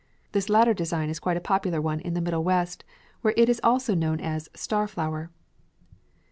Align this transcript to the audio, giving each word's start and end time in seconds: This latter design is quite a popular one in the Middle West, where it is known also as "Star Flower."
This 0.31 0.49
latter 0.49 0.73
design 0.73 1.11
is 1.11 1.19
quite 1.19 1.37
a 1.37 1.39
popular 1.39 1.79
one 1.79 1.99
in 1.99 2.15
the 2.15 2.21
Middle 2.21 2.43
West, 2.43 2.83
where 3.21 3.35
it 3.37 3.47
is 3.49 3.61
known 3.63 3.71
also 4.03 4.15
as 4.17 4.49
"Star 4.55 4.87
Flower." 4.87 5.29